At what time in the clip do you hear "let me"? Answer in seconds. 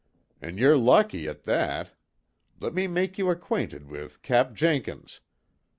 2.59-2.87